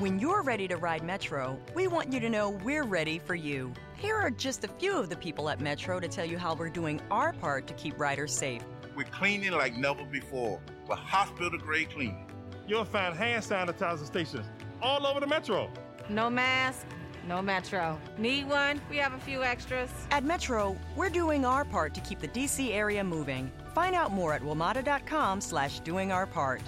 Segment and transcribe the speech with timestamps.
[0.00, 3.70] When you're ready to ride Metro, we want you to know we're ready for you.
[3.98, 6.70] Here are just a few of the people at Metro to tell you how we're
[6.70, 8.62] doing our part to keep riders safe.
[8.96, 10.58] We're cleaning like never before
[10.88, 12.26] with hospital grade cleaning.
[12.66, 14.46] You'll find hand sanitizer stations
[14.80, 15.70] all over the Metro.
[16.08, 16.86] No mask,
[17.28, 18.00] no Metro.
[18.16, 18.80] Need one?
[18.88, 19.90] We have a few extras.
[20.10, 23.52] At Metro, we're doing our part to keep the DC area moving.
[23.74, 26.62] Find out more at WMATA.com slash doing our part.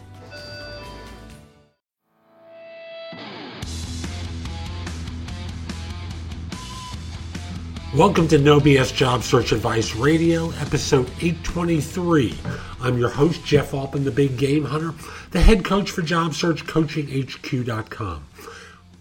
[7.94, 12.34] Welcome to No BS Job Search Advice Radio, episode 823.
[12.80, 14.94] I'm your host, Jeff Altman, the Big Game Hunter,
[15.30, 18.26] the head coach for Job Search CoachingHQ.com.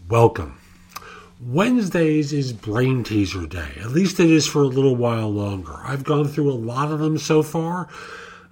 [0.10, 0.60] Welcome.
[1.40, 3.72] Wednesdays is Brain Teaser Day.
[3.80, 5.80] At least it is for a little while longer.
[5.86, 7.88] I've gone through a lot of them so far.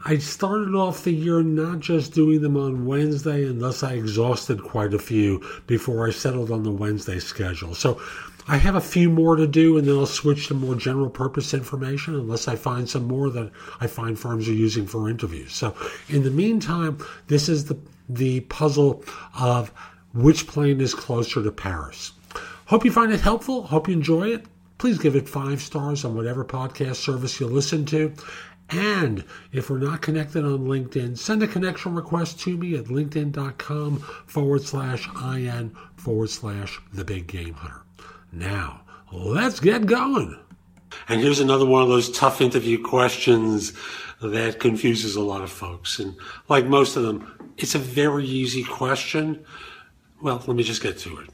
[0.06, 4.64] I started off the year not just doing them on Wednesday, and thus I exhausted
[4.64, 7.76] quite a few before I settled on the Wednesday schedule.
[7.76, 8.00] So
[8.48, 11.54] I have a few more to do, and then I'll switch to more general purpose
[11.54, 15.54] information unless I find some more that I find firms are using for interviews.
[15.54, 15.76] So,
[16.08, 16.98] in the meantime,
[17.28, 17.78] this is the
[18.10, 19.04] the puzzle
[19.40, 19.72] of
[20.14, 22.14] which plane is closer to Paris.
[22.66, 23.64] Hope you find it helpful.
[23.64, 24.46] Hope you enjoy it.
[24.80, 28.14] Please give it five stars on whatever podcast service you listen to.
[28.70, 34.00] And if we're not connected on LinkedIn, send a connection request to me at linkedin.com
[34.28, 37.82] forward slash IN forward slash the big game hunter.
[38.32, 38.82] Now,
[39.12, 40.40] let's get going.
[41.08, 43.74] And here's another one of those tough interview questions
[44.22, 46.00] that confuses a lot of folks.
[46.00, 46.16] And
[46.48, 49.44] like most of them, it's a very easy question.
[50.22, 51.30] Well, let me just get to it.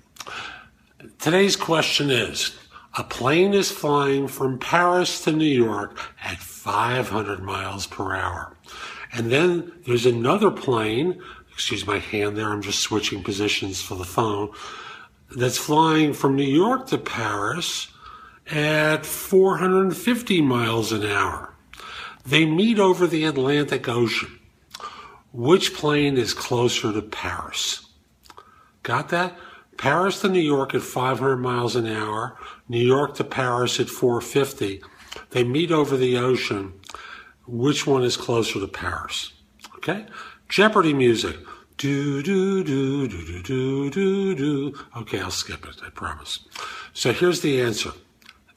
[1.20, 2.56] Today's question is
[2.98, 8.56] A plane is flying from Paris to New York at 500 miles per hour.
[9.12, 14.06] And then there's another plane, excuse my hand there, I'm just switching positions for the
[14.06, 14.52] phone
[15.36, 17.88] that's flying from New York to Paris
[18.50, 21.54] at 450 miles an hour.
[22.26, 24.40] They meet over the Atlantic Ocean.
[25.34, 27.86] Which plane is closer to Paris?
[28.84, 29.38] Got that?
[29.78, 32.38] Paris to New York at 500 miles an hour,
[32.70, 34.82] New York to Paris at 450.
[35.32, 36.74] They meet over the ocean.
[37.48, 39.34] Which one is closer to Paris?
[39.78, 40.06] Okay?
[40.50, 41.38] Jeopardy music.
[41.78, 44.74] Do, do, do, do, do, do, do.
[44.96, 46.40] Okay, I'll skip it, I promise.
[46.94, 47.92] So here's the answer.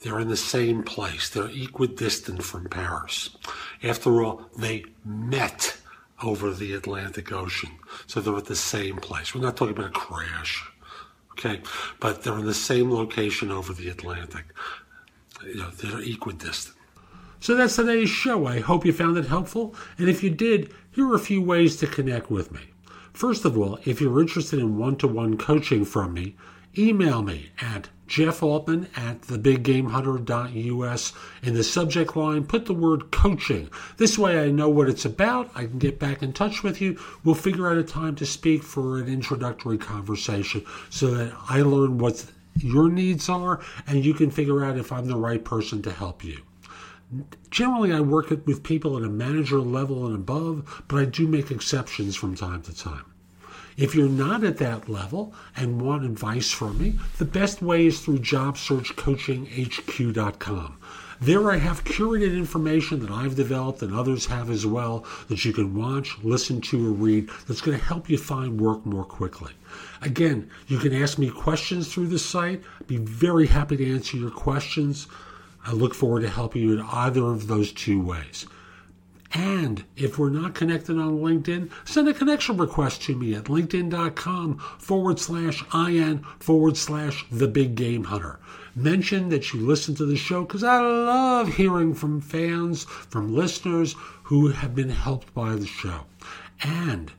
[0.00, 1.28] They're in the same place.
[1.28, 3.36] They're equidistant from Paris.
[3.82, 5.76] After all, they met
[6.22, 7.70] over the Atlantic Ocean.
[8.06, 9.34] So they're at the same place.
[9.34, 10.64] We're not talking about a crash.
[11.38, 11.60] Okay?
[12.00, 14.46] But they're in the same location over the Atlantic.
[15.44, 16.74] You know, they're equidistant.
[17.40, 18.46] So that's today's show.
[18.46, 19.74] I hope you found it helpful.
[19.96, 22.60] And if you did, here are a few ways to connect with me.
[23.12, 26.36] First of all, if you're interested in one to one coaching from me,
[26.78, 31.12] email me at jeffaltman at thebiggamehunter.us.
[31.42, 33.68] In the subject line, put the word coaching.
[33.96, 35.50] This way I know what it's about.
[35.54, 36.98] I can get back in touch with you.
[37.24, 41.98] We'll figure out a time to speak for an introductory conversation so that I learn
[41.98, 42.24] what
[42.56, 46.24] your needs are and you can figure out if I'm the right person to help
[46.24, 46.38] you.
[47.50, 51.50] Generally, I work with people at a manager level and above, but I do make
[51.50, 53.04] exceptions from time to time.
[53.78, 58.00] If you're not at that level and want advice from me, the best way is
[58.00, 60.76] through JobSearchCoachingHQ.com.
[61.20, 65.52] There I have curated information that I've developed and others have as well that you
[65.52, 69.52] can watch, listen to, or read that's going to help you find work more quickly.
[70.02, 72.60] Again, you can ask me questions through the site.
[72.80, 75.06] I'd be very happy to answer your questions.
[75.64, 78.44] I look forward to helping you in either of those two ways.
[79.34, 84.58] And if we're not connected on LinkedIn, send a connection request to me at linkedin.com
[84.78, 88.38] forward slash IN forward slash the big game hunter.
[88.74, 93.94] Mention that you listen to the show because I love hearing from fans, from listeners
[94.24, 96.04] who have been helped by the show.
[96.62, 97.12] And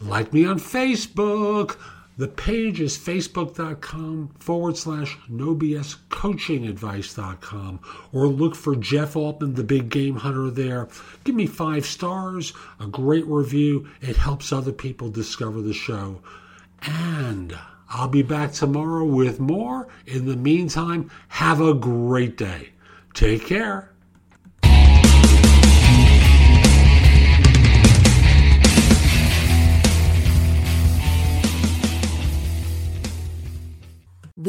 [0.00, 1.76] like me on Facebook.
[2.18, 7.78] The page is facebook.com forward slash no BS coaching advice.com
[8.12, 10.88] or look for Jeff Altman, the big game hunter there.
[11.22, 13.88] Give me five stars, a great review.
[14.00, 16.20] It helps other people discover the show.
[16.82, 17.56] And
[17.88, 19.86] I'll be back tomorrow with more.
[20.04, 22.70] In the meantime, have a great day.
[23.14, 23.92] Take care.